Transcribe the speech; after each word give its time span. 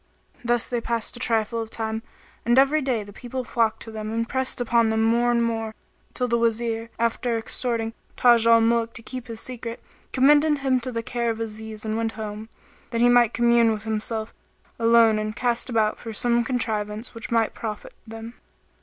Thus 0.43 0.67
they 0.67 0.81
passed 0.81 1.15
a 1.15 1.19
trifle 1.19 1.61
of 1.61 1.69
time, 1.69 2.01
and 2.43 2.57
every 2.57 2.81
day 2.81 3.03
the 3.03 3.13
people 3.13 3.43
flocked 3.43 3.83
to 3.83 3.91
them 3.91 4.11
and 4.11 4.27
pressed 4.27 4.59
upon 4.59 4.89
them 4.89 5.03
more 5.03 5.29
and 5.29 5.43
more, 5.43 5.75
till 6.15 6.27
the 6.27 6.39
Wazir, 6.39 6.89
after 6.97 7.37
exhorting 7.37 7.93
Taj 8.17 8.47
al 8.47 8.61
Muluk 8.61 8.93
to 8.95 9.03
keep 9.03 9.27
his 9.27 9.39
secret, 9.41 9.79
commended 10.11 10.57
him 10.57 10.79
to 10.79 10.91
the 10.91 11.03
care 11.03 11.29
of 11.29 11.39
Aziz 11.39 11.85
and 11.85 11.97
went 11.97 12.13
home, 12.13 12.49
that 12.89 12.99
he 13.01 13.09
might 13.09 13.35
commune 13.35 13.71
with 13.71 13.83
himself 13.83 14.33
alone 14.79 15.19
and 15.19 15.35
cast 15.35 15.69
about 15.69 15.99
for 15.99 16.13
some 16.13 16.43
contrivance 16.43 17.13
which 17.13 17.29
might 17.29 17.53
profit 17.53 17.93
them. 18.07 18.33